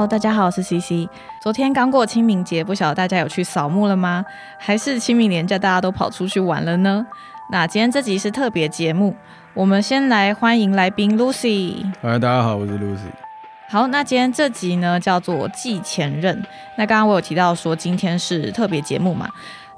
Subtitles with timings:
[0.00, 1.06] Hello，大家好，我是 CC。
[1.42, 4.24] 昨天刚过清明节，不晓得大家有去扫墓了吗？
[4.56, 7.06] 还是清明年假大家都跑出去玩了呢？
[7.50, 9.14] 那今天这集是特别节目，
[9.52, 11.84] 我们先来欢迎来宾 Lucy。
[12.00, 13.10] 嗨，大家好，我是 Lucy。
[13.68, 16.34] 好，那今天这集呢叫做《祭前任》。
[16.78, 19.28] 那刚刚我有提到说今天是特别节目嘛？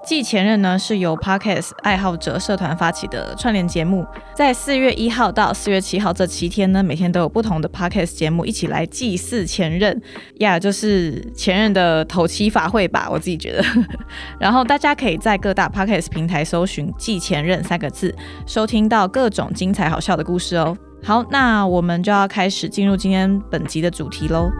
[0.05, 10.02] 继前任呢是由 Podcast 爱好者社团发起的串联节目，在四月一号到四月七号这七天呢，每天都有不同的 Podcast 节目一起来祭祀前任，
[10.41, 13.65] 呀，就是前任的头七法会吧，我自己觉得。
[14.41, 18.14] 然后大家可以在各大 Podcast 平台搜寻“祭前任”三个字，
[18.45, 20.77] 收听到各种精彩好笑的故事哦。
[21.05, 24.50] 好，那我们就要开始进入今天本集的主题喽。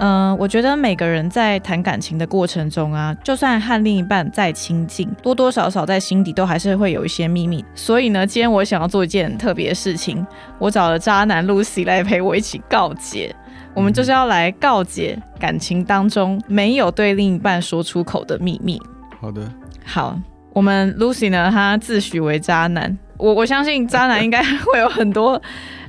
[0.00, 7.64] 嗯，我觉得每个人在谈感情的过程中啊，就算和另一半再亲近，多多少少在心底都还是会有一些秘密。
[7.74, 10.24] 所以呢，今天我想要做一件特别的事情，
[10.58, 13.34] 我找了渣男 Lucy 来陪我一起告解。
[13.74, 18.80] 我们就是要来告解感情当中没有对另一半说出口的秘密。
[19.20, 19.42] 好的，
[19.84, 20.16] 好，
[20.52, 25.40] 我们 Lucy 呢，她自诩为渣男，我我相信渣男应该会有很多。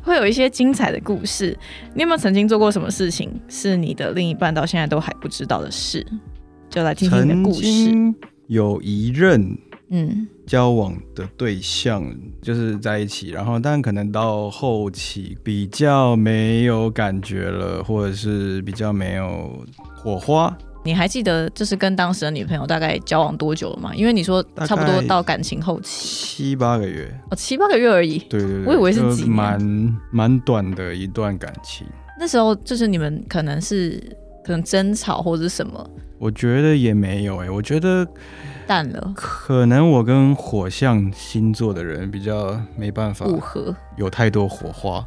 [0.09, 1.55] 会有一些精彩的故事。
[1.93, 6.03] 你有没有曾经做过什么事情是你的另一半到现在都还不知道的事？
[6.67, 7.91] 就来听听你的故事。
[8.47, 9.55] 有一任
[9.89, 12.03] 嗯交往的对象
[12.41, 19.63] 就是在一起，然后但可能到后期比较没有感觉了，或者是比较没有
[19.95, 20.57] 火花。
[20.83, 23.93] 你还记得就是跟当时的女朋友大概交往多久了吗？
[23.93, 26.08] 因为你说差不多到感情后期
[26.45, 28.17] 七八个月哦，七八个月而已。
[28.30, 29.59] 对对对，我以为是几蛮
[30.11, 31.86] 蛮短的一段感情。
[32.20, 34.02] 那时候就是你们可能是
[34.43, 35.89] 可能争吵或者什么？
[36.17, 38.05] 我觉得也没有哎，我觉得
[38.67, 39.14] 淡了。
[39.15, 45.05] 可能我跟火象星座的人比较没办法不合，有太多火花。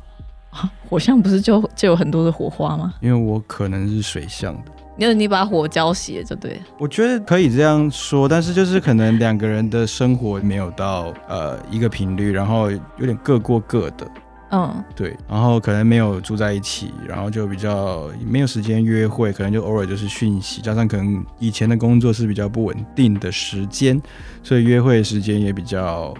[0.88, 2.94] 火象不是就就有很多的火花吗？
[3.00, 4.72] 因为我可能是水象的。
[4.94, 14.06] 你你把火浇熄就对，我觉得可以这样说，但是就是可能两个人的生活没有到呃一个频率，然后有点各过各的，
[14.50, 23.98] 嗯，对，然后可能没有住在一起，然后就比较没有时间约会，可能就偶尔就是讯息，加上可能以前的工作是比较不稳定的时间，
[24.42, 26.14] 所以约会时间也比较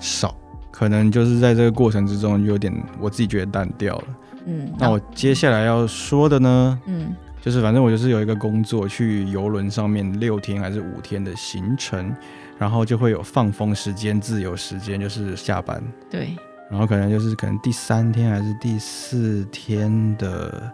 [0.00, 0.34] 少，
[0.72, 4.04] 可能就是在这个过程之中有点我自己觉得淡掉了，
[4.46, 7.14] 嗯，那我接下来要说的呢，嗯。
[7.46, 12.12] 就是反正我就是有一个工作，去游轮上面六天还是五天的行程，
[12.58, 15.80] 然后就会有放风时间、自由时间，就是下班。
[16.10, 16.30] 对。
[16.68, 20.68] 然后可能就是可能第三天还是第四天的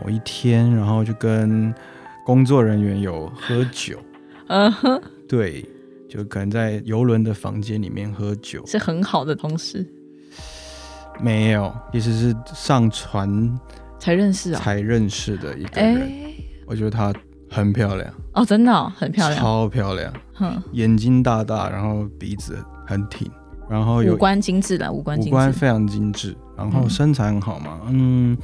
[0.00, 1.74] 某一天，然后就跟
[2.24, 3.98] 工作人员有喝酒。
[4.46, 5.02] 嗯哼。
[5.28, 5.68] 对，
[6.08, 8.64] 就可能在游轮的房间里面喝酒。
[8.68, 9.84] 是很好的同事。
[11.20, 13.58] 没有，其实是上船。
[14.02, 16.10] 才认识啊，才认识的一个人，
[16.66, 17.14] 我觉得她
[17.48, 18.12] 很漂亮。
[18.34, 20.12] 哦，真的很漂亮，超漂亮，
[20.72, 23.30] 眼睛大大，然后鼻子很挺，
[23.70, 28.36] 然后五官精致的，五官五官非常精致，然后身材很好嘛，嗯，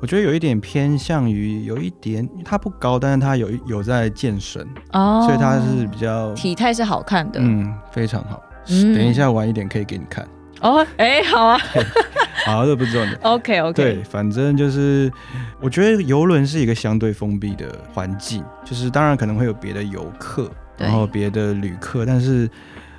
[0.00, 4.66] 我觉得有一点偏向于有一点，她不高，但是她有有在健身。
[4.94, 10.26] 哦，所以她是比较体态是好看的，嗯，非常好，等一下晚一点可以给你看。
[10.64, 11.58] 哦，哎，好啊，
[12.46, 13.12] 好，这不重要。
[13.20, 15.12] OK OK，对，反正就是，
[15.60, 22.48] 我觉得游轮是一个相对封闭的环境，就是当然可能会有别的游客，然后别的旅客，但是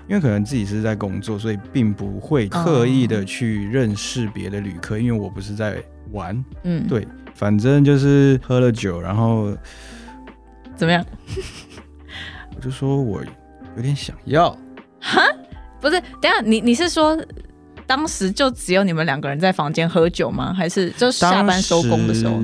[0.07, 5.81] 因为可能自己是在工作，所以并不会刻意的去认识别的旅客，因为我不是在
[6.11, 9.51] 玩，嗯，对，反正就是喝了酒，然后
[10.75, 11.03] 怎么样？
[12.55, 13.23] 我就说我
[13.75, 14.55] 有点想要，
[15.01, 15.19] 哈，
[15.81, 17.17] 不是，等下你你是说？
[17.87, 20.53] 当时就只有你们两个人在房间喝酒吗？
[20.53, 22.41] 还是就下班收工的时候？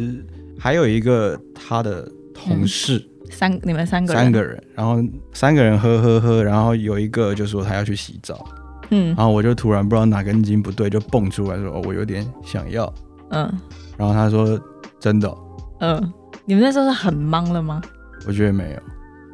[0.60, 4.98] 还有一个他的同事，三你们三个人，三个人，然后
[5.34, 8.46] 三个人喝喝喝，然后有一个就说他要去洗澡，
[8.92, 12.94] 嗯，然后我就突然不知道哪根筋不对，就蹦出来说哦，我有点想要，
[13.32, 13.52] 嗯，
[13.98, 14.60] 然后他说
[15.00, 15.36] 真的，
[15.80, 16.14] 嗯，
[16.46, 17.82] 你们那时候是很忙了吗？
[18.28, 18.80] 我觉得没有，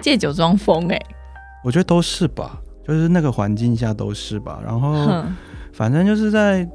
[0.02, 0.98] 借酒装疯哎，
[1.66, 2.58] 我觉得都是吧，
[2.88, 5.26] 就是那个环境下都是吧，然后。
[5.78, 6.68] 反正就是在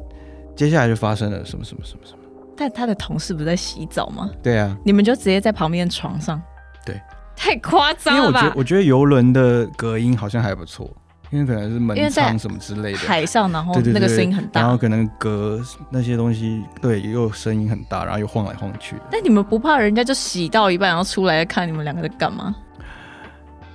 [0.54, 2.18] 接下来就发生了什么什么什么什么，
[2.56, 4.30] 但他的同事不在洗澡吗？
[4.40, 6.40] 对啊，你们就直接在旁边床上。
[6.86, 7.00] 对，
[7.34, 8.40] 太夸张了吧？
[8.42, 10.88] 因为我觉得，我觉得游轮的隔音好像还不错，
[11.30, 15.60] 因为可能是门窗什么之类的，海上，然后那个声音很大，然后可能隔
[15.90, 18.94] 那些东西，对，又声音很大，然后又晃来晃去。
[19.10, 22.54] 但你们不怕人家就洗到一半，然后出来看你们两个在干嘛？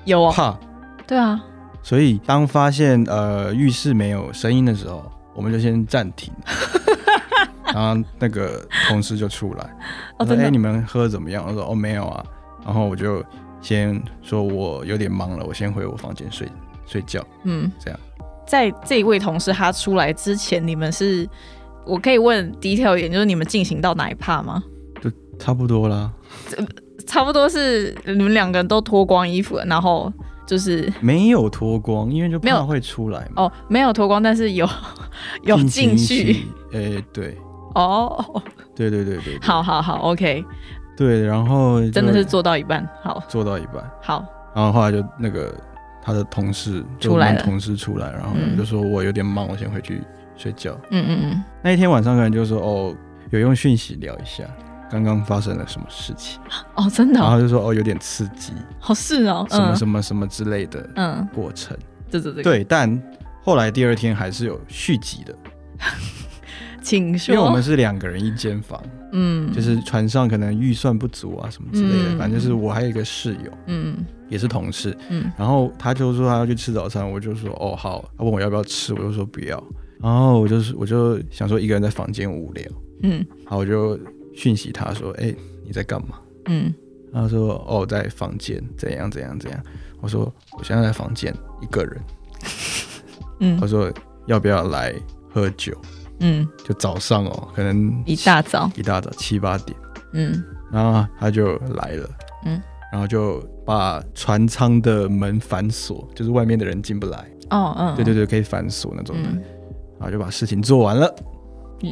[0.06, 0.57] 有啊，怕。
[1.06, 1.44] 对啊。
[1.83, 6.33] 所以当发现呃浴室没有声音的时候，我们就先暂停。
[7.73, 9.69] 然后那个同事就出来，
[10.25, 12.25] 说：“哎，你们喝怎么样？”我说：“哦，没有啊。”
[12.65, 13.23] 然后我就
[13.61, 16.49] 先说：“我有点忙了，我先回我房间睡
[16.87, 17.99] 睡觉。”嗯，这样。
[18.47, 21.29] 在这一位同事他出来之前，你们是
[21.85, 24.63] 我可以问第一条点，就是你们进行到哪一趴吗？
[25.01, 26.11] 就差不多啦。
[27.05, 30.11] 差不多是你们两个人都脱光衣服，然后
[30.47, 34.67] 就是没有脱光，因为就怕会出来嘛哦，没有脱光，但是有
[35.43, 36.45] 有进去。
[36.73, 37.37] 哎， 对。
[37.75, 38.41] 哦，
[38.75, 40.43] 对对对对，好好好，OK，
[40.95, 44.25] 对，然后真的是做到一半，好，做到一半，好，
[44.55, 45.53] 然后后来就那个
[46.01, 50.01] 他的同事出来同事出来，然后就说我有点忙，我先回去
[50.35, 50.71] 睡觉。
[50.89, 52.95] 嗯嗯嗯，那一天晚上可能就说哦，
[53.29, 54.43] 有用讯息聊一下
[54.89, 56.41] 刚刚发生了什么事情。
[56.73, 61.77] 哦，真的，然后就说哦有点刺激，好是哦，什么什么什么之类的，嗯，过程，
[62.09, 62.89] 对对对，对，但
[63.47, 65.33] 后来第二天还是有续集的。
[66.83, 68.81] 请说，因为我们是两个人一间房，
[69.13, 79.63] 嗯，就是船上可能预算不足啊什么之类的，反正就是我还有一个室友，嗯，也是同事，嗯，然后他就说他要去吃早餐，我就说哦好，他问我要不要吃，我就说不要，
[80.01, 82.69] 然后我就是我就想说一个人在房间无聊，
[83.03, 83.97] 嗯，好我就
[84.35, 85.33] 讯息他说，哎
[85.65, 86.19] 你在干嘛？
[86.47, 86.73] 嗯，
[87.13, 89.63] 他说哦在房间怎样怎样怎样，
[90.01, 92.01] 我说我现在在房间一个人，
[93.39, 93.91] 嗯，我说
[94.25, 94.93] 要不要来
[95.33, 95.73] 喝酒？
[96.19, 99.77] 嗯，就早上哦，可能一大早，一大早七八点，
[100.13, 102.09] 嗯，然后他就来了，
[102.45, 102.59] 嗯，
[102.91, 109.29] 然后就把船舱的门反锁，就是外面的人进不来，哦，嗯，对对对，可以反锁那种的，
[109.99, 111.15] 然后就把事情做完了，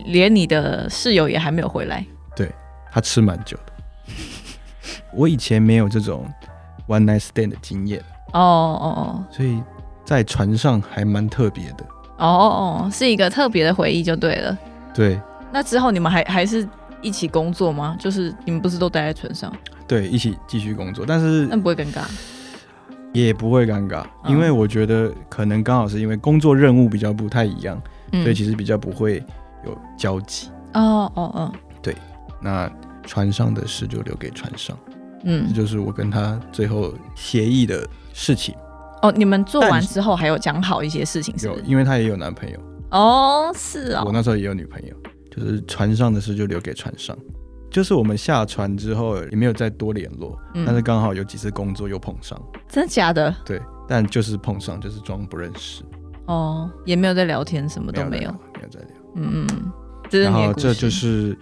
[0.07, 2.03] 连你的室友也还没有回来，
[2.35, 2.51] 对
[2.91, 3.73] 他吃蛮久的，
[5.13, 6.25] 我以前没有这种
[6.87, 8.03] one night stand 的经验，
[8.33, 9.61] 哦哦哦，所以
[10.05, 11.85] 在船上还蛮特别的。
[12.17, 12.25] 哦
[12.87, 14.57] 哦，是一个特别的回忆就对了。
[14.93, 15.19] 对，
[15.51, 16.65] 那之后你们还还是
[17.01, 17.97] 一起工作吗？
[17.99, 19.51] 就是你们不是都待在船上？
[19.85, 22.03] 对，一起继续工作，但是那不会尴尬？
[23.11, 27.81] 也不会尴尬，因为我觉得可能刚好是因为工作任务比较不太一样，
[28.11, 29.23] 所以其实比较不会
[29.65, 30.49] 有交集。
[30.73, 31.95] 哦哦哦，对，
[32.41, 32.69] 那
[33.03, 34.77] 船上的事就留给船上。
[35.23, 38.55] 嗯，这就是我跟他最后协议的事情。
[39.01, 42.59] 哦，你们做完之后还有讲好一些事情，是有，因为他也有男朋友。
[42.91, 44.95] 哦，是啊，我那时候也有女朋友，
[45.29, 47.15] 就是船上的事就留给船上。
[47.69, 52.41] 就是我们下船之后也没有再多联络，但是刚好有几次工作又碰上。
[52.69, 53.35] 真的假的？
[53.43, 55.83] 对，但就是碰上，就是装不认识。
[56.27, 58.89] 哦，也没有在聊天，什么都没有，没有在聊。
[59.15, 61.37] 嗯嗯，然后这就是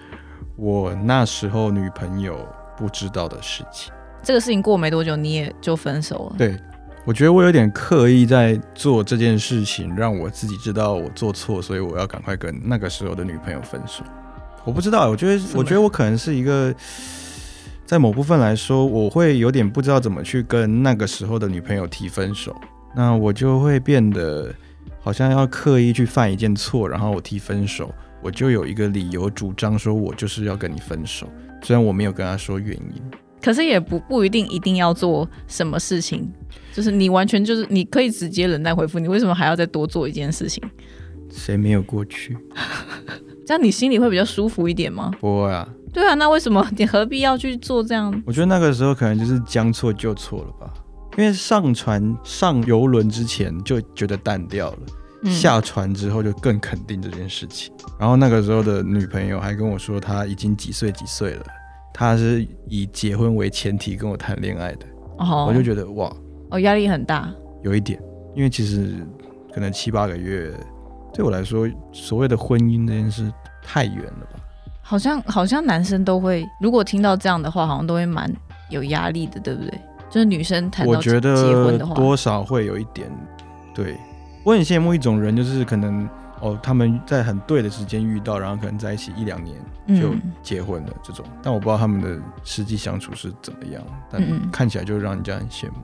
[0.55, 2.35] 我那时候女朋友
[2.75, 3.93] 不知道的事情。
[4.23, 6.35] 这个事情过没多久，你也就分手了。
[6.37, 6.59] 对。
[7.05, 14.03] 我觉得我有点刻意在做这件事情，让我自己知道我做错，所以我要赶快跟那个时候的女朋友分手。
[14.63, 16.73] 我不知道，我觉得，我觉得我可能是一个，
[17.85, 22.55] 在某部分来说，我会有点不知道怎么去跟那个时候的女朋友提分手。
[22.95, 24.53] 那我就会变得
[25.01, 31.27] 好像要刻意去犯一件错，然后我提分手，我就有一个理由主张说我就是要跟你分手，
[31.61, 33.01] 虽然我没有跟他说原因。
[33.43, 36.31] 可是也不不一定一定要做什么事情。
[36.73, 40.63] 就是你完全就是你可以直接冷淡回复，你为什么还要再多做一件事情？
[41.29, 42.37] 谁没有过去？
[43.45, 45.11] 这样你心里会比较舒服一点吗？
[45.19, 45.67] 不会啊。
[45.91, 48.23] 对啊，那为什么你何必要去做这样？
[48.25, 50.73] 我觉得那个时候可能就是将错就错了吧。
[51.17, 57.71] 因为上船上游轮之前就觉得淡掉了，下船之后就更肯定这件事情。
[57.99, 61.45] 然后那个时候的女朋友还跟我说，她已经几岁几岁了，
[61.93, 64.85] 她是以结婚为前提跟我谈恋爱的。
[65.19, 66.11] 哦，我就觉得哇。
[66.49, 67.33] 哦，压力很大，
[67.63, 67.99] 有一点，
[68.35, 68.95] 因为其实
[69.53, 70.51] 可能七八个月，
[71.13, 73.31] 对我来说，所谓的婚姻这件事
[73.63, 74.39] 太远了吧？
[74.81, 78.31] 好像好像男生都会，如果听到这样的话，好像都会蛮
[78.69, 79.71] 有压力的，对不对？
[80.09, 83.09] 就是女生谈到结婚的话，多少会有一点。
[83.73, 83.97] 对，
[84.43, 86.07] 我很羡慕一种人，就是可能
[86.39, 89.55] 哦，他们在很对的时间遇到，然后可能在一起一两年
[89.99, 91.25] 就结婚了这种。
[91.41, 95.75] 但我不知道他们的实际相处是怎么样，但看起来就让人家很羡慕。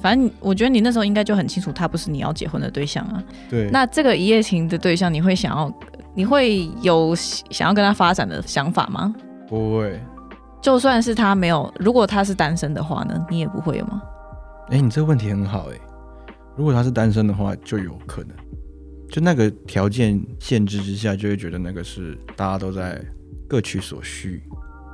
[0.00, 3.22] 反正我觉得你那时候应该就很清楚，他不是你要结婚的对象啊。
[3.48, 3.70] 对。
[3.70, 5.72] 那这个一夜情的对象，你会想要
[6.14, 9.14] 你会有想要跟他发展的想法吗？
[9.48, 9.98] 不会。
[10.60, 14.02] 就算是他没有，如果他是单身的话呢，你也不会吗？
[14.70, 15.78] 哎，你这个问题很好哎。
[16.56, 18.36] 如果他是单身的话，就有可能。
[19.12, 22.98] 就那个条件限制之下，就会觉得那个是大家都在
[23.46, 24.42] 各取所需。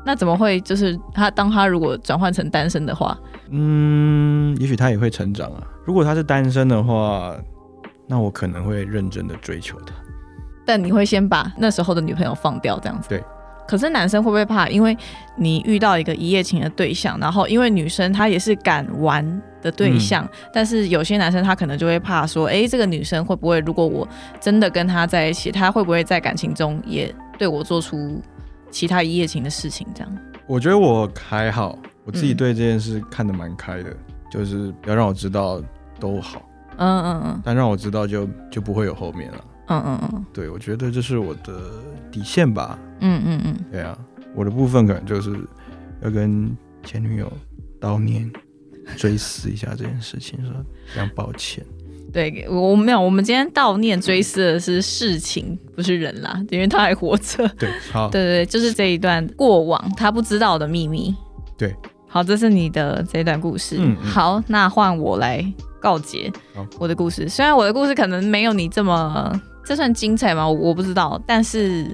[0.05, 0.61] 那怎么会？
[0.63, 3.17] 就是他当他如果转换成单身的话，
[3.51, 5.63] 嗯，也许他也会成长啊。
[5.85, 7.37] 如果他是单身的话，
[8.09, 9.95] 那我可能会认真的追求他。
[10.67, 13.09] 但你会先把那时候的女朋友放掉，这样子。
[13.09, 13.23] 对。
[13.69, 14.67] 可是男生会不会怕？
[14.69, 14.97] 因为
[15.37, 24.09] 你遇到一个一夜情的对象，然后因为女生她也是敢玩的对象，但是有些男生他可能就会怕说，哎，这个女生会不会如果我
[24.41, 28.23] 真的跟她在一起，她会不会在感情中也对我做出
[28.71, 29.87] 其他一夜情的事情？
[29.95, 30.11] 这样？
[30.47, 33.95] 我觉得我还好，我自己对这件事看得蛮开的，
[34.31, 35.61] 就是不要让我知道
[36.01, 36.43] 都好。
[36.79, 37.43] 嗯嗯嗯。
[37.45, 39.45] 但让我知道就就不会有后面了。
[39.69, 40.25] 嗯嗯嗯。
[40.33, 41.61] 对，我觉得这是我的
[42.11, 42.79] 底线吧。
[43.01, 43.97] 嗯嗯嗯，对啊，
[44.35, 45.39] 我的部分可能就是
[46.03, 47.33] 要跟前女友
[47.81, 48.31] 悼念、
[48.97, 50.53] 追思一下这件事情，说
[50.87, 51.65] 非常抱歉。
[52.11, 57.47] 对我没有，我们今天悼念、追思的是事情，不是人啦，因为他还活着。
[57.59, 61.15] 对，好，对对对，就是这一段过往他不知道的秘密。
[61.59, 61.75] 对，
[62.09, 63.77] 好，这是你的这段故事。
[63.79, 65.45] 嗯，好，那换我来
[65.79, 66.33] 告捷
[66.79, 67.29] 我的故事。
[67.29, 70.49] 虽然我的故事可能没有你这么，这算精彩吗？
[70.49, 71.87] 我不知道，但是。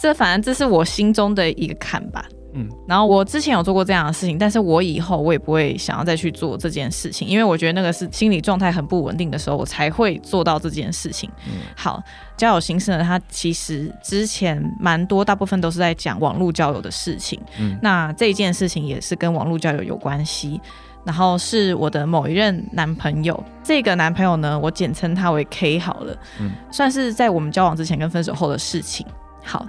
[0.00, 11.28] 这反正这是我心中的一个坎吧，嗯，然后我之前有做过这样的事情，但是我以后我也不会想要再去做这件事情，因为我觉得那个是心理状态很不稳定的时候，我才会做到这件事情。
[11.48, 12.00] 嗯，好，
[12.36, 20.60] 交友形式呢，它其实之前蛮多，大部分都是在讲网络交友的事情，嗯，那这件事情也是跟网络交友有关系，
[21.08, 29.06] 然后是我的某一任男朋友，这个男朋友呢，我简称他为 K 好了，嗯，算是在我们交往之前跟分手后的事情。
[29.42, 29.66] 好，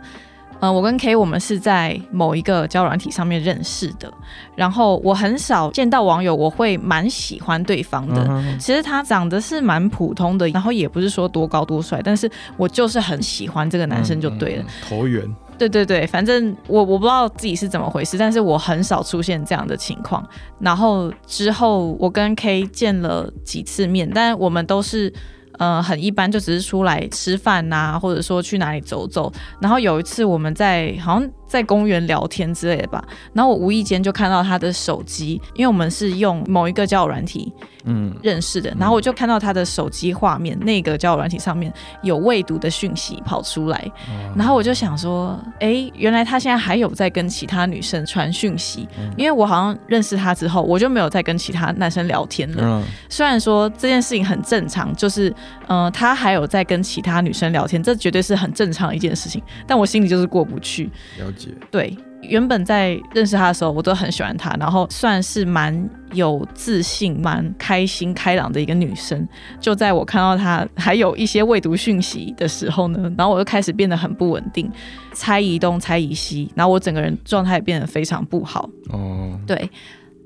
[0.60, 4.12] 嗯，我跟 K 我们是在某一个交友软体上面认识的，
[4.54, 8.44] 然后我很少见到网友，我会蛮喜欢对方的。
[8.60, 14.66] 其实他长得是蛮普通的，然后也不是说多高多帅，但是我就是很喜欢这个男生就对了。
[14.86, 15.24] 投缘。
[15.60, 20.28] 对对对，反正我我不知道自己是怎么回事，但是我很少出现这样的情况。
[20.60, 25.14] 然后之后我跟 K 见了几次面，但我们都是。
[25.58, 29.30] 呃，很一般，就只是出来吃饭呐，或者说去哪里走走。
[29.60, 33.04] 然后有一次我们在好像在公园聊天之类的吧，
[33.34, 37.52] 然后我无意间就看到他的手机，因为我们是用某一个交友软体。
[37.86, 43.90] 嗯，认识的，然后我就看到他的手机画面，那个交友软体上面有未读的讯息跑出来，
[44.36, 52.84] 然后我就想说，哎，原来他现在还有在跟其他女生传讯息，因为我好像认识他之后，我就没有再跟其他男生聊天了。
[53.08, 55.34] 虽然说这件事情很正常，就是，
[55.70, 60.92] 嗯，他还有在跟其他女生聊天，这绝对是很正常的一件事情，但我心里就是过不去。
[61.72, 61.96] 对。
[62.22, 69.26] 原本在认识他的时候，我都很喜欢他，然后算是蛮有自信、蛮开心、开朗的一个女生。
[69.58, 74.70] 就在我看到他还有一些未读讯息的时候呢，然后我就开始变得很不稳定，
[75.14, 78.70] 猜疑东猜疑西，然后我整个人状态变得非常不好。
[78.90, 79.70] 哦，对，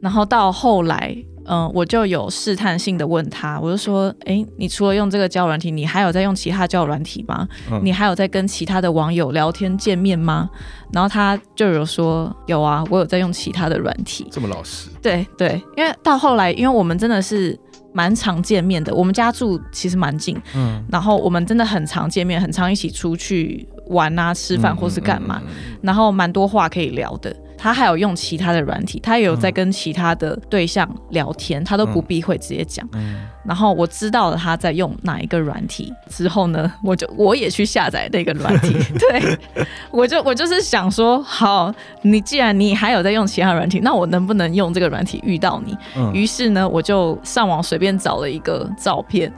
[0.01, 1.15] 然后到后来。
[1.45, 7.47] 嗯，我就有试探性的问他，我就说，哎，你除了用这个交友软体，你还有在用其他交友软体吗？
[7.81, 10.49] 你还有在跟其他的网友聊天见面吗？
[10.91, 14.27] 然后他就有说，有啊，我有在用其他的软体。
[14.31, 14.89] 这么老实？
[15.01, 17.57] 对对，因为到后来，因为我们真的是
[17.93, 25.41] 蛮常见面的，我们家住其实蛮近，嗯，然后我们真的很常见面，很常一起出去玩啊、吃饭或是干嘛，
[25.81, 27.35] 然后蛮多话可以聊的。
[27.63, 32.85] 他还有用其他的软体，他也有在跟其他的对象聊天，他都不避讳直接讲。
[33.45, 38.73] 然后我知道了他在用哪一个软体之后呢，我就我也去下载那个软体。
[38.99, 45.77] 对，我就我就是想说，好，你既然你还有在用其他软体，那我能不能用这个软体遇到你？
[46.13, 49.31] 于是呢，我就上网随便找了一个照片。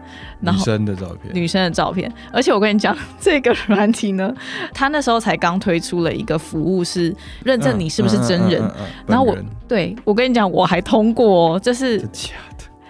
[0.53, 4.33] 女生的照片，女生的照片，而且我跟你讲，这个软体呢，
[4.73, 8.61] 他那时候才刚推出了一个服务，是认证你是不是真人。
[9.07, 9.37] 然后我
[9.67, 12.07] 对我跟你讲，我还通过，哦这是。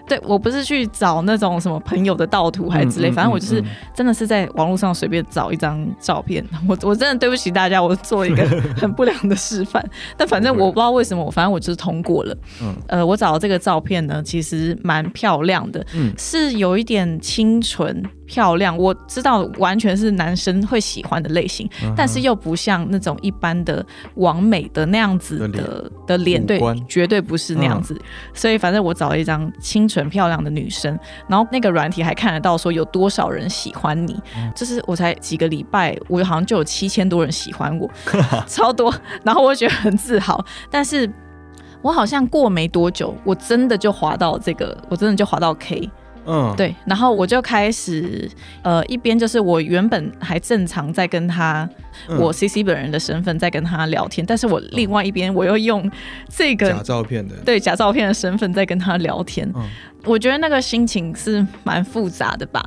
[0.07, 6.45] 对，我不是去找那种什么朋友的盗图还是之类，反正我就是真的是在网络上随便找一张照片。
[6.67, 8.43] 我我真的对不起大家，我做一个
[8.77, 9.83] 很不良的示范。
[10.15, 12.37] 但反正我不知道为什么，反正我就是通过了。
[12.61, 15.85] 嗯，呃，我找的这个照片呢，其实蛮漂亮的，
[16.17, 18.03] 是有一点清纯。
[18.25, 27.99] 漂亮，我知道完全是男生会喜欢的类型，但是又不像那种一般的完美的那样子的的脸，对，绝对不是那样子。
[28.33, 34.19] 所以反正我找了一张清纯漂亮的女生，然后那个软体还看得到说有多少人喜欢你，
[34.55, 37.89] 就是我才几个礼拜，我好像就有七千多人喜欢我，
[38.47, 38.93] 超多。
[39.23, 41.09] 然后我觉得很自豪，但是
[41.81, 45.89] 我好像过没多久，我真的就滑到这个，我真的就滑到 K。
[46.25, 48.29] 嗯，对，然后我就开始，
[48.63, 51.69] 呃，一边就是我原本还正常在跟他，
[52.17, 55.89] 我 C C 本人的身份在跟他聊天，但是我另外一边我又用
[56.29, 59.51] 这个假照片的，对，假照片的身份在跟他聊天，
[60.03, 62.63] 我觉得那个心情是蛮复杂的吧，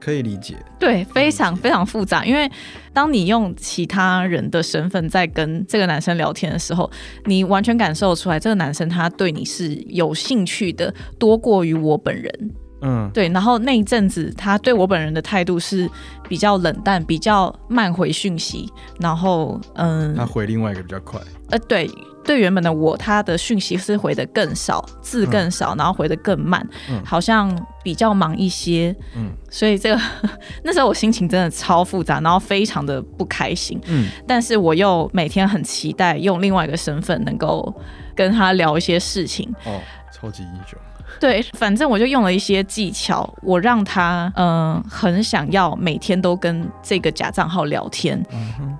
[0.00, 2.50] 可以理解，对，非常非常复杂，因为
[2.92, 6.90] 当你用其他人的身份在跟这个男生聊天的时候，
[7.26, 12.50] 你完全感受出来这个男生他对你是有兴趣的，多过于我本人。
[12.82, 15.88] 嗯，对，然后那一阵子他对我本人的态度是
[16.28, 21.18] 比较冷淡，比较慢回讯息，然后嗯，他回另外一个比较快，
[21.50, 21.90] 呃，对，
[22.22, 26.66] 对原本的我，他的讯息是回的更少，字更少，然后回的更慢，
[27.04, 27.50] 好像
[27.82, 30.00] 比较忙一些，嗯，所以这个
[30.62, 37.74] 那时候我心情真的超复杂，然后非常的不开心，嗯，但是我又每天很期待用另外一个身份能够
[38.14, 39.80] 跟他聊一些事情，哦，
[40.12, 40.78] 超级英雄。
[41.18, 48.20] 对，反正我就用了一些技巧，我让他嗯很想要每天都跟这个假账号聊天，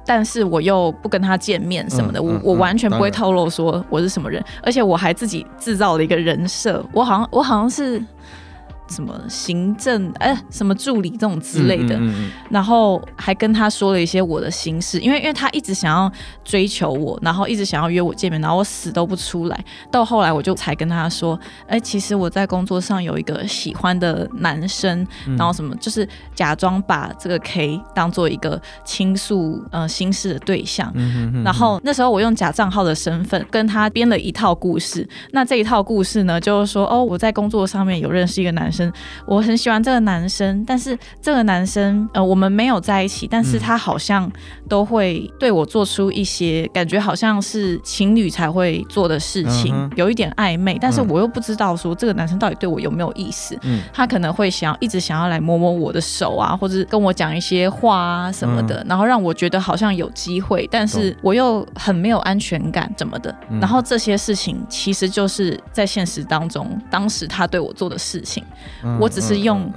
[0.05, 8.03] 但是我又不跟他见面什么的，我我完全不会透露说我是什么人，而且我还自己制造了一个人设，我好像我好像是。
[8.89, 12.01] 什么行政哎，什么助理这种之类的，
[12.51, 16.11] 然后还跟他说了一些我的心事，因为因为他一直想要
[16.45, 19.65] 追求我，然后一直想要约我见面，然后我死都不出来。
[19.91, 30.93] 到后来我就才跟他说，哎，其实我在工作上有一个喜欢的男生，然后什么就是假装把这个 K 当做一个倾诉呃心事的对象。
[31.43, 35.07] 然后那时候我用假账号的身份跟他编了一套故事。
[35.33, 38.76] 那这一套故事呢，就是说哦，我在工作上面有认识一个男生。
[39.27, 44.31] 我很喜欢这个男生，但是这个男生呃，我们没有在一起，但是他好像
[44.69, 53.59] 都会对我做出一些感觉，好像是情侣才会做的事情，有一点暧昧，但是我又不知道说这个男生到底对我有没有意思。
[53.63, 63.35] 嗯，他可能会想一直想要来摸摸我的手啊，或者跟我讲一些话啊什么的，然后让我觉得好像有机会，但是我又很没有安全感，怎么的？
[63.61, 68.43] 然后这些事情其实就是在现实当中，当时他对我做的事情。
[69.01, 69.73] 我只是用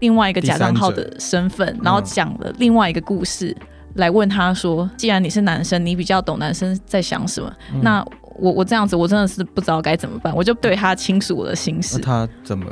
[0.00, 3.56] 另外一个假账号的身份，然后讲了另外一个故事
[3.94, 8.04] 来问他说：“既然你是男生，你比较懂男生在想什么，那
[8.38, 11.98] 我我这样子，我真的是不知道该怎么办。”我就对他倾诉我的心事。
[11.98, 12.66] 他怎么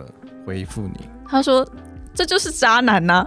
[0.46, 1.09] 回复你？
[1.29, 1.66] 他说。
[2.14, 3.27] 这就是渣男呐！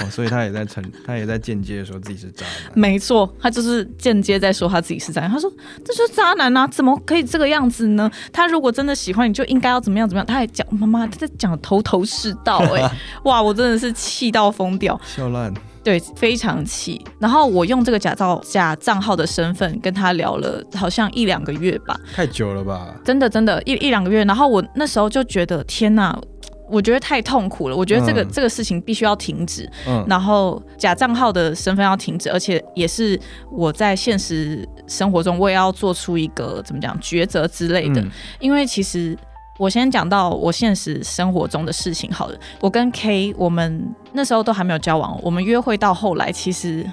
[0.00, 2.72] 哦，所以他也在承， 他也在间接说自己是渣男。
[2.74, 5.30] 没错，他就是间接在说他自己是渣男。
[5.30, 5.52] 他说
[5.84, 8.10] ：“这就是渣男呐，怎么可以这个样子呢？
[8.32, 12.58] 他如果真的喜欢你，就应该要怎么样怎么样。”他还讲妈妈，他在讲头头是道。
[12.74, 12.90] 哎，
[13.24, 15.52] 哇，我真的是气到疯掉，笑烂。
[15.82, 17.02] 对，非常气。
[17.18, 21.98] 然后我用这个假造假账号的身份跟他聊了，好像一两个月吧。
[22.14, 22.94] 太久了吧？
[23.02, 24.22] 真的，真的，一一两个月。
[24.24, 26.14] 然后我那时候就觉得，天呐！
[26.70, 29.68] 我觉得太痛苦了，我觉得这个这个事情必须要停止，
[30.06, 33.18] 然后假账号的身份要停止，而且也是
[33.50, 38.04] 我在现实生活中我也要做出一个怎么讲抉择之类的。
[38.38, 39.16] 因为其实
[39.58, 46.84] 我先讲到我现实生活中的事情好了，我跟 K 我们那时候都还没有交往，我们约会到后来，其实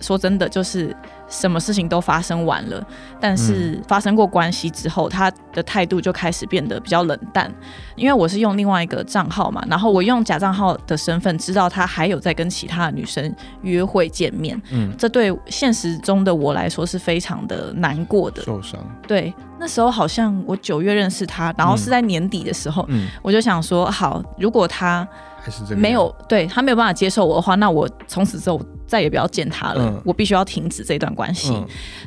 [0.00, 0.96] 说真的就是。
[1.28, 2.84] 什么事情都发生完了，
[3.20, 7.52] 但是发生过关系之后，他的态度就开始变得比较冷淡。
[7.96, 14.60] 因为我是用另外一个账号嘛，然后我用假账号的身份，知道他还有在跟其他的女生约会见面。
[14.70, 18.42] 嗯，这对现实中的我来说是非常的难过的。
[18.42, 18.80] 受伤。
[19.06, 22.88] 对，那时候好像我九月认识他，然后是在年底的时候，
[23.20, 25.06] 我就想说，好，如果他。
[25.76, 30.02] 没有对他没有办法接受我的话，那我从此之后再也不要见他了。
[30.04, 31.52] 我必须要停止这段关系。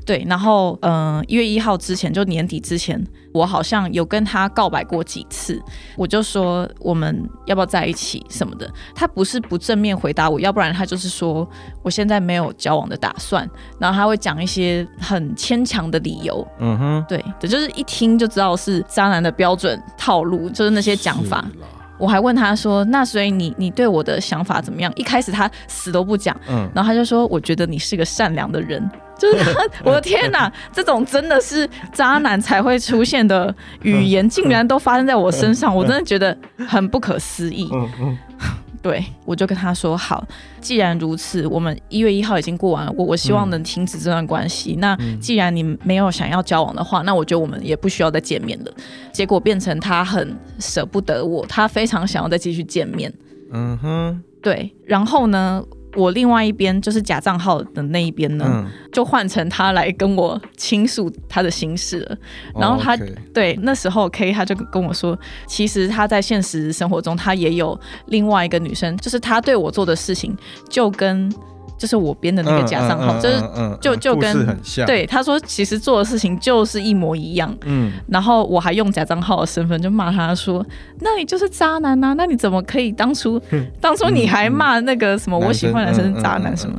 [0.05, 3.01] 对，然后嗯，一月一号之前，就年底之前，
[3.33, 5.61] 我好像有跟他告白过几次。
[5.95, 11.47] 我就说我们要不要在一起什么的，他不是不正面回答我，要不然他就是说
[11.83, 13.47] 我现在没有交往的打算。
[13.79, 16.45] 然后他会讲一些很牵强的理由。
[16.59, 21.45] 嗯哼，对，这就是一听就知道是渣男的标准套路，就是那些讲法。
[22.01, 28.81] 我还问他说：“那所以你你对我的想法怎么样？”一开始他死都不讲，嗯，然后他就说：“我觉得你是个善良的人。
[29.21, 36.35] ”就是我的天哪，这种真的是渣男才会出现的语言，竟然都发生在我身上，我真的觉得
[36.67, 37.69] 很不可思议。
[38.81, 40.25] 对，我就跟他说好，
[40.59, 44.75] 既然如此，我们一月一号已经过完了，我我希望能停止这段关系。
[44.79, 48.71] 那既然你没有想要交往的话，那我觉得我们也不需要再见面了。
[49.11, 53.13] 结果变成他很舍不得我，他非常想要再继续见面。
[53.51, 55.63] 嗯哼，对，然后呢？
[55.95, 62.17] 我另外一边就是假账号的那一边呢，就换成他来跟我倾诉他的心事了。
[62.59, 62.97] 然后他
[63.33, 70.35] 对那时候 K 他就跟我说，其实他在现实生活中他也有另外一个女生，就是他对我做的事情
[70.69, 71.31] 就跟。
[71.81, 73.43] 就是我编的那个假账号，就是
[73.81, 77.51] 就就跟对他说，其实做的事情就是一模一样。
[77.65, 80.63] 嗯，然后我还用假账号的身份就骂他说
[81.01, 82.13] ：“那你就是渣男呐！
[82.15, 83.41] 那你怎么可以当初
[83.79, 86.77] 当初你还骂那个什么我喜欢男生是渣男什么？”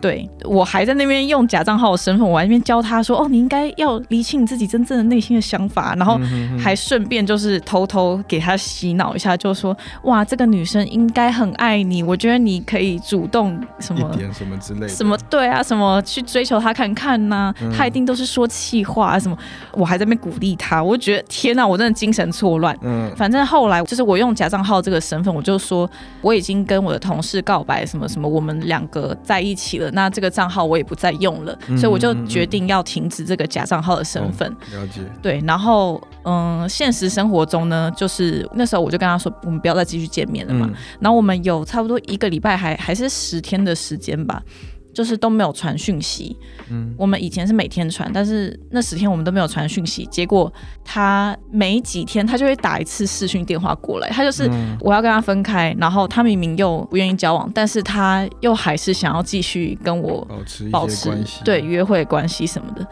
[0.00, 6.18] 对我还在那边用假账号的身份，我还那边教他说：“哦，你应该要理清你自己真正的内心的想法。”然后
[6.58, 19.36] 还顺便就是偷偷给他洗脑一下，就说：“哇，这个女生应该很爱你，我觉得你可以主动什么什么之类的，什么对啊，什么去追求她看看呐，她一定都是说气话啊什么。”
[19.72, 22.76] 我还在那边鼓励他，我就觉得天哪，我真的精神错乱。
[22.80, 25.88] 嗯，反正后来就是我用假账号这个身份，我就说
[26.22, 29.89] 我已经跟我的同事告白，什么什么，我们两个在一起了。
[29.92, 34.48] 那这个账号我也不再用了，所以我就决定要停止这个假账号的身份。
[34.72, 35.00] 了解。
[35.22, 40.70] 对，然后嗯，现实生活中呢，就是那时候我就跟他说，我们不要再继续见面了嘛。
[41.00, 44.42] 然后我们有差不多一个礼拜，还还是十天的时间吧。
[45.00, 46.36] 就是都没有传讯息，
[46.68, 50.52] 嗯，我们以前是每天传，但是那十天我们都没有传讯息，结果
[50.84, 54.46] 他每几天他就会打一次视讯电话过来，他就是
[54.78, 62.86] 我要跟他分开，然后他明明又不愿意交往，但是他又还是想要继续跟我保持保持关系，对约会关系什么的，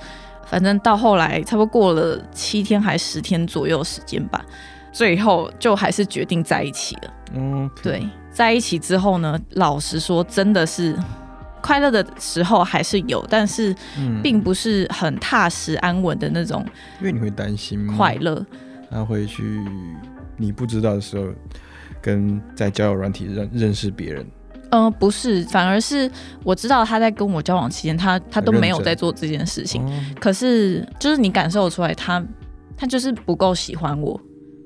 [0.46, 4.42] 反正到后来差不多过了七天还十天左右时间吧，
[4.92, 7.12] 最后就还是决定在一起了。
[7.34, 10.98] 嗯，对，在一起之后呢，老实说，真的是。
[11.62, 13.74] 快乐的时候还是有，但是
[14.22, 16.64] 并不是很踏实安稳的那种。
[17.00, 18.44] 因为你会担心快乐，
[18.90, 19.62] 他会去
[20.36, 21.26] 你不知道的时候，
[22.00, 24.26] 跟在交友软体认认识别人。
[24.70, 26.10] 嗯，不是，反而是
[26.44, 29.82] 我知道他在跟我交往期间，他他都没有在做这件事情。
[30.20, 32.22] 可是就是你感受出来，他
[32.76, 34.20] 他就是不够喜欢我。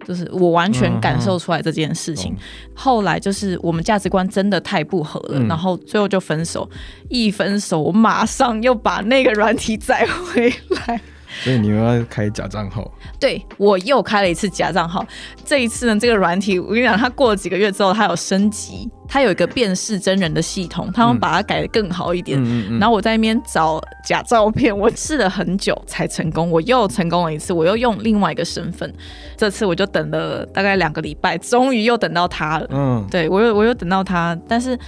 [0.06, 2.36] 就是我完全感受出来这件事情，
[2.74, 6.68] 后来就是我们价值观真的太不合了，然后最后就分手。
[7.08, 10.52] 一分手，我马上又把那个软体载回
[10.86, 11.00] 来。
[11.42, 12.90] 所以你又要开假账号？
[13.18, 15.04] 对，我又开了一次假账号。
[15.44, 22.38] 这一次呢，这个软体我跟你讲，它过了几个月之后，它有升级，它有一个辨识真人的系统，他们把它改的更好一点。
[22.42, 26.50] 嗯然后我在那边找假照片，我试了很久才成功。
[26.50, 28.92] 我又成功了一次，我又用另外一个身份。
[29.36, 32.66] 这次我就等了大概两个礼拜，终于又等到他了。
[32.70, 34.78] 嗯，对我又我又等到他，但是。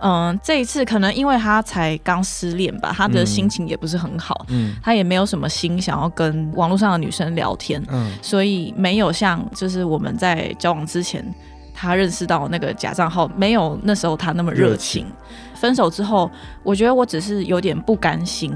[0.00, 11.24] 嗯，这一次可能因为他才刚失恋吧，他的心情也不是很好，嗯，他也没有什么心想要跟网络上的女生聊天，嗯，所以没有像就是我们在交往之前，
[11.74, 15.06] 他认识到那个假账号，没有那时候他那么热情。
[15.54, 16.30] 分手之后，
[16.62, 18.50] 我觉得我只是有点不甘心。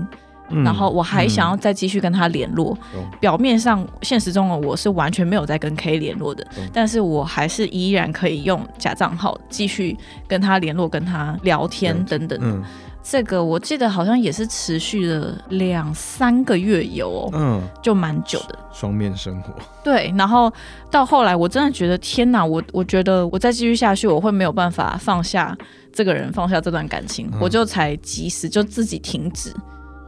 [0.63, 2.77] 然后我还想要再继续跟他联络，
[3.19, 9.97] 表面上现实中的我是完全没有在跟 K 联络的，但是我还是依然可以用假账号继续
[10.29, 12.39] 跟他联络、跟他聊天等等。
[12.43, 12.63] 嗯，
[13.03, 18.59] 这个我记得好像也是持续了两三个月有哦，嗯，就蛮久的。
[18.73, 19.53] 双面生活。
[19.85, 20.53] 对，然后
[20.91, 25.57] 到后来我真的觉得天哪，我我觉得我再继续下去我会没有办法放下
[25.93, 29.55] 这个人，放下这段感情，我就才及时就自己停止。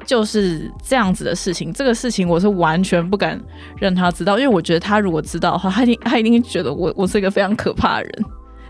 [0.07, 3.39] 就是这样子的事情，这个事情我是完全不敢
[3.79, 8.25] 让他知道，因为我觉得他如果知道的话，他一定他一定觉得我我是一个非常可怕的人，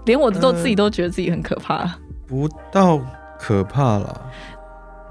[0.07, 1.87] 连我都自己都觉得自己很可怕。
[2.27, 2.99] 不到
[3.39, 4.21] 可怕了，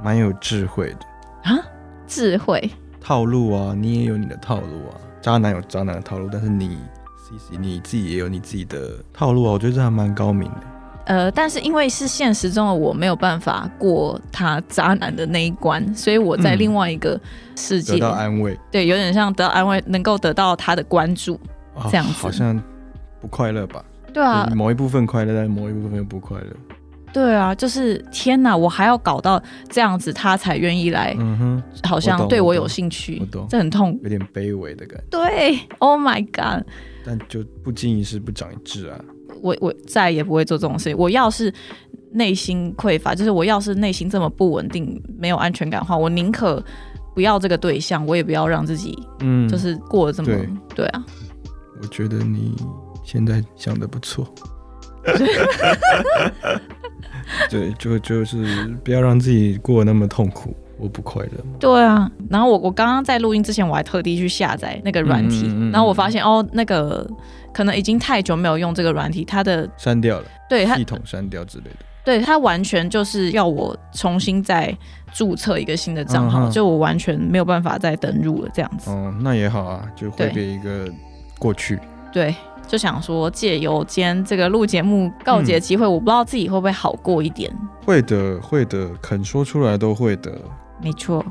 [0.04, 1.60] 蛮有智慧的啊，
[2.08, 6.78] 智慧套路啊，你也有你的套路啊，渣男有渣男的套路，但是你
[7.18, 10.62] C C 你自己也有你自己的套路啊，我觉得这还蛮高明的。
[11.06, 17.20] 呃，但是因为是现实中的我没有办法过他渣男的那一关，所以我在另外一个
[17.56, 21.40] 世界得到安慰，对，有点像得到安慰，能够得到他的关注，
[21.90, 22.62] 这样子好像
[23.22, 23.86] 不快乐吧？
[24.14, 26.48] 对啊，某一部分快乐，但某一部分又不快乐。
[27.14, 35.06] 对啊，就是天哪，我还要搞到这样子，他才愿意来，嗯哼，好像对我有兴趣，我懂，这很痛，有点卑微的感觉。
[35.10, 36.66] 对，Oh my God！
[37.06, 39.00] 但就不经一事不长一智啊。
[39.42, 40.98] 我我再也不会做这种事情。
[40.98, 41.54] 我要是
[42.12, 46.64] 内心匮乏，就是我要是内心这么不稳定、没有安全感的话，我宁可
[47.14, 50.30] 不要这个对象，我也不要让自己，嗯，就是过得这么
[50.76, 51.06] 对啊。
[51.82, 52.56] 我觉得你
[53.04, 54.28] 现在想的不错，
[57.50, 61.32] 对，就就是不要让自己过得那么痛苦，我不快乐。
[61.60, 67.08] 对啊，然后我我刚刚在录音之前，我还特地去下载那个软体，然后我发现哦，那个
[67.54, 71.78] 可能已经太久没有用这个软体，它的删掉了，对它，系统删掉之类的。
[72.04, 74.76] 对，它完全就是要我重新再
[75.14, 78.92] 注册一个新的账号，就我完全没有办法再登录了，这样子。
[78.92, 80.88] 哦，那也好啊，就会别一个
[81.40, 81.80] 过去。
[82.12, 82.36] 对。
[82.68, 87.56] 就想说借由今天这个录节目告捷机会，我不知道自己会不会好过一点。
[87.86, 90.32] 会的，会的，肯说出来都会的。
[90.82, 91.26] 没错。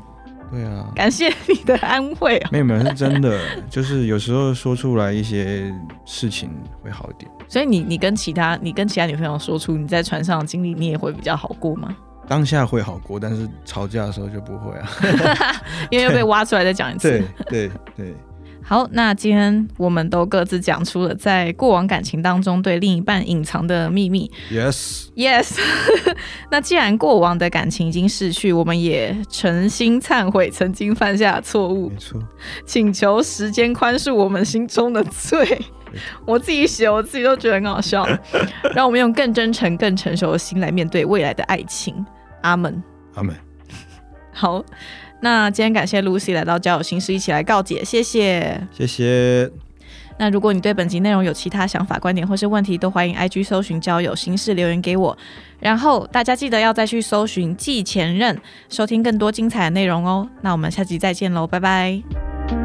[0.51, 0.85] 对啊。
[0.95, 2.49] 感谢你的安慰啊。
[2.51, 5.73] 没有没有，是真的， 就是有时候说出来一些
[6.05, 6.49] 事情
[6.83, 7.29] 会好一点。
[7.47, 11.95] 所以你你跟其他你跟其他女朋友说出你在船上的经历，你也会比较好过吗？
[12.27, 14.89] 当下会好过，但是吵架的时候就不会啊。
[15.91, 17.23] 因为又被挖出来再讲一次。
[17.47, 18.15] 对 对对。
[18.67, 24.31] 好，那今天我们都各自讲出了在过往感情当中对另一半隐藏的秘密。
[24.51, 25.59] Yes，Yes。
[26.49, 31.89] 那既然过往的感情已经逝去，我们也诚心忏悔曾经犯下的错误。
[31.89, 32.19] 没错，
[32.65, 35.61] 请求时间宽恕我们心中的罪。
[36.25, 38.03] 我自己写，我自己都觉得很好笑。
[38.73, 42.03] 让我们用更真诚、更成熟的心来面对未来的爱情。
[42.41, 42.83] 阿门。
[43.13, 43.35] 阿门。
[44.33, 44.65] 好。
[45.25, 49.49] 那今天感谢 Lucy 来到交友心事，一起来告解，谢谢，谢谢。
[50.19, 55.17] 那如果你对本集内容有其他想法、观点或是问题，都欢迎 IG 搜寻交友心事留言给我。
[55.59, 60.29] 然后大家记得要再去搜寻季前任，收听更多精彩的内容哦。
[60.41, 62.64] 那我们下集再见喽，拜拜。